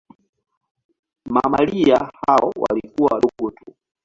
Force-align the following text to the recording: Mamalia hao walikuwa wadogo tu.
Mamalia 1.29 1.97
hao 2.21 2.51
walikuwa 2.55 3.13
wadogo 3.13 3.51
tu. 3.51 3.75